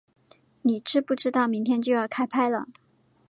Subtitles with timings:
[0.63, 2.65] 你知不知道明天就要开拍了